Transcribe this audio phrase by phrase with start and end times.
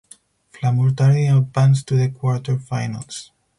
[0.51, 3.29] Flamurtari advanced to the quarter finals.